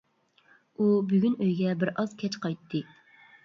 ئۇ 0.77 0.87
بۈگۈن 1.11 1.37
ئۆيگە 1.43 1.77
بىر 1.85 1.95
ئاز 1.97 2.19
كەچ 2.25 2.41
قايتتى. 2.47 2.87